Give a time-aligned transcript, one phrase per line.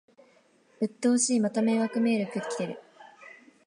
[0.79, 2.81] うっとうしい、また迷惑メール来てる